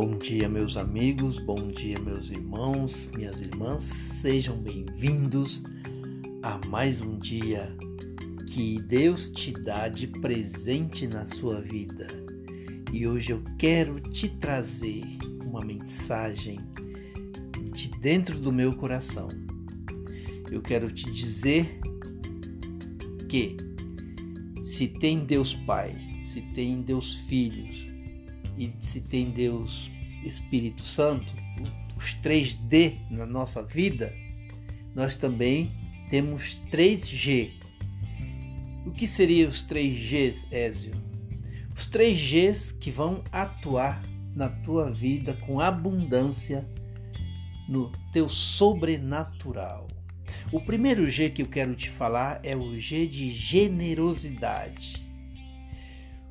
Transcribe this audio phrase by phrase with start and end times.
[0.00, 5.64] Bom dia, meus amigos, bom dia, meus irmãos, minhas irmãs, sejam bem-vindos
[6.40, 7.76] a mais um dia
[8.46, 12.06] que Deus te dá de presente na sua vida.
[12.92, 15.02] E hoje eu quero te trazer
[15.44, 16.60] uma mensagem
[17.72, 19.26] de dentro do meu coração.
[20.48, 21.80] Eu quero te dizer
[23.28, 23.56] que
[24.62, 27.88] se tem Deus Pai, se tem Deus Filhos,
[28.58, 29.90] e se tem Deus
[30.24, 31.34] Espírito Santo,
[31.96, 34.14] os 3D na nossa vida,
[34.94, 35.72] nós também
[36.08, 37.52] temos 3G.
[38.86, 40.92] O que seriam os 3Gs, Ézio?
[41.76, 44.02] Os 3Gs que vão atuar
[44.34, 46.68] na tua vida com abundância
[47.68, 49.88] no teu sobrenatural.
[50.50, 55.06] O primeiro G que eu quero te falar é o G de generosidade.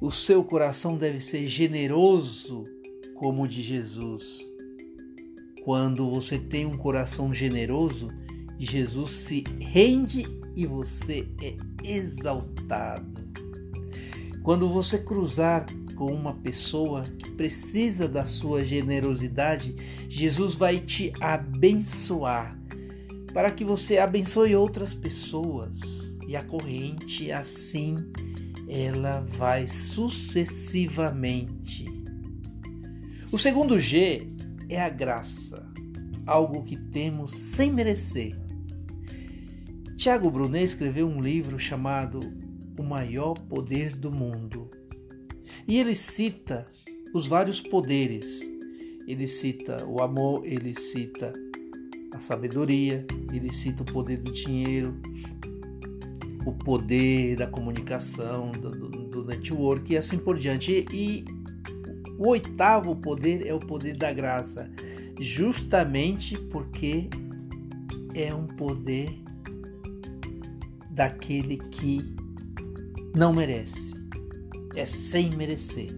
[0.00, 2.64] O seu coração deve ser generoso
[3.18, 4.46] como o de Jesus.
[5.64, 8.08] Quando você tem um coração generoso,
[8.58, 10.24] Jesus se rende
[10.56, 13.28] e você é exaltado.
[14.42, 19.76] Quando você cruzar com uma pessoa que precisa da sua generosidade,
[20.08, 22.58] Jesus vai te abençoar
[23.34, 27.98] para que você abençoe outras pessoas e a corrente assim
[28.68, 31.97] ela vai sucessivamente.
[33.30, 34.26] O segundo G
[34.70, 35.70] é a graça,
[36.26, 38.34] algo que temos sem merecer.
[39.98, 42.20] Tiago Brunet escreveu um livro chamado
[42.78, 44.70] O Maior Poder do Mundo.
[45.66, 46.66] E ele cita
[47.12, 48.40] os vários poderes.
[49.06, 51.30] Ele cita o amor, ele cita
[52.14, 54.98] a sabedoria, ele cita o poder do dinheiro,
[56.46, 60.86] o poder da comunicação, do, do, do network e assim por diante.
[60.90, 61.37] E, e
[62.18, 64.68] o oitavo poder é o poder da graça,
[65.20, 67.08] justamente porque
[68.12, 69.22] é um poder
[70.90, 72.16] daquele que
[73.14, 73.94] não merece,
[74.74, 75.96] é sem merecer.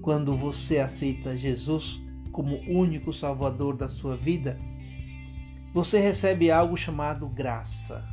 [0.00, 4.56] Quando você aceita Jesus como único Salvador da sua vida,
[5.74, 8.08] você recebe algo chamado graça.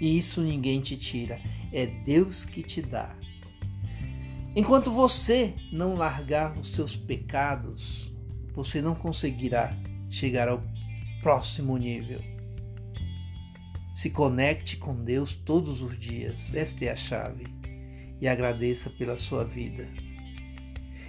[0.00, 1.40] E isso ninguém te tira,
[1.72, 3.19] é Deus que te dá.
[4.54, 8.12] Enquanto você não largar os seus pecados,
[8.52, 9.76] você não conseguirá
[10.08, 10.60] chegar ao
[11.22, 12.20] próximo nível.
[13.94, 17.44] Se conecte com Deus todos os dias, esta é a chave,
[18.20, 19.88] e agradeça pela sua vida.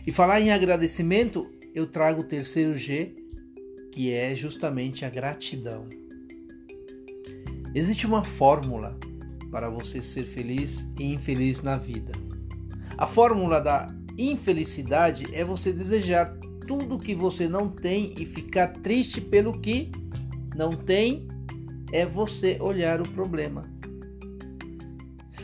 [0.05, 3.15] E falar em agradecimento, eu trago o terceiro G,
[3.91, 5.87] que é justamente a gratidão.
[7.73, 8.97] Existe uma fórmula
[9.49, 12.30] para você ser feliz e infeliz na vida.
[12.97, 13.87] A fórmula da
[14.17, 16.37] infelicidade é você desejar
[16.67, 19.91] tudo que você não tem e ficar triste pelo que
[20.55, 21.27] não tem,
[21.91, 23.69] é você olhar o problema.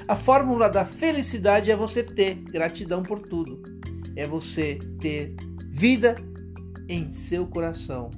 [0.08, 3.62] A fórmula da felicidade é você ter gratidão por tudo.
[4.16, 5.36] É você ter
[5.68, 6.16] vida
[6.88, 8.12] em seu coração.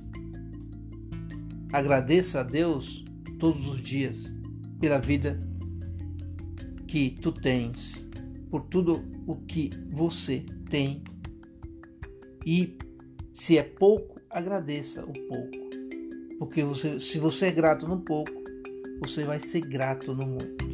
[1.73, 3.03] Agradeça a Deus
[3.39, 4.31] todos os dias
[4.79, 5.39] pela vida
[6.87, 8.08] que tu tens,
[8.49, 11.03] por tudo o que você tem.
[12.45, 12.77] E
[13.33, 15.69] se é pouco, agradeça o pouco.
[16.37, 18.31] Porque você, se você é grato no pouco,
[19.01, 20.67] você vai ser grato no muito.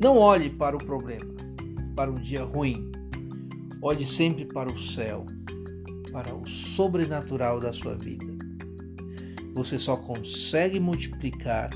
[0.00, 1.34] Não olhe para o problema,
[1.94, 2.90] para o dia ruim.
[3.80, 5.24] Olhe sempre para o céu,
[6.12, 8.26] para o sobrenatural da sua vida.
[9.54, 11.70] Você só consegue multiplicar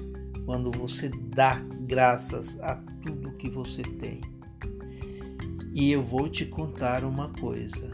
[0.45, 1.55] quando você dá
[1.87, 4.21] graças a tudo que você tem.
[5.73, 7.91] E eu vou te contar uma coisa.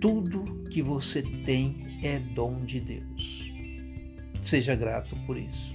[0.00, 3.52] Tudo que você tem é dom de Deus.
[4.40, 5.74] Seja grato por isso.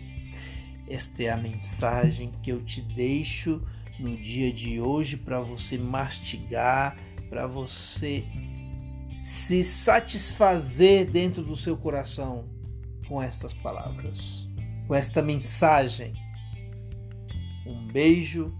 [0.88, 3.62] Esta é a mensagem que eu te deixo
[4.00, 6.98] no dia de hoje para você mastigar,
[7.30, 8.26] para você
[9.22, 12.48] se satisfazer dentro do seu coração
[13.08, 14.50] com estas palavras,
[14.88, 16.14] com esta mensagem.
[17.66, 18.54] Um beijo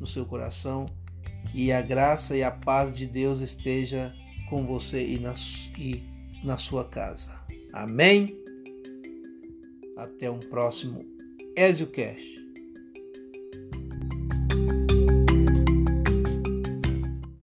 [0.00, 0.86] no seu coração
[1.54, 4.14] e a graça e a paz de Deus esteja
[4.48, 5.32] com você e na,
[5.76, 6.02] e
[6.44, 7.38] na sua casa.
[7.72, 8.36] Amém?
[9.96, 11.00] Até um próximo
[11.56, 12.47] EzioCast.